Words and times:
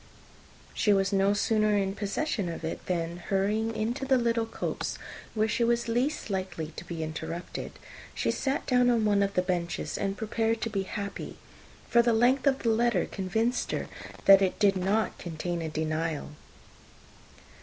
She 0.73 0.93
was 0.93 1.13
no 1.13 1.33
sooner 1.35 1.77
in 1.77 1.93
possession 1.93 2.49
of 2.49 2.63
it, 2.63 2.83
than 2.87 3.17
hurrying 3.17 3.75
into 3.75 4.03
the 4.03 4.17
little 4.17 4.47
copse, 4.47 4.97
where 5.35 5.47
she 5.47 5.63
was 5.63 5.87
least 5.87 6.31
likely 6.31 6.71
to 6.77 6.83
be 6.83 7.03
interrupted, 7.03 7.73
she 8.15 8.31
sat 8.31 8.65
down 8.65 8.89
on 8.89 9.05
one 9.05 9.21
of 9.21 9.35
the 9.35 9.43
benches, 9.43 9.99
and 9.99 10.17
prepared 10.17 10.59
to 10.61 10.71
be 10.71 10.81
happy; 10.81 11.37
for 11.87 12.01
the 12.01 12.13
length 12.13 12.47
of 12.47 12.63
the 12.63 12.69
letter 12.69 13.05
convinced 13.05 13.69
her 13.73 13.85
that 14.25 14.41
it 14.41 14.57
did 14.57 14.75
not 14.75 15.19
contain 15.19 15.61
a 15.61 15.69
denial. 15.69 16.31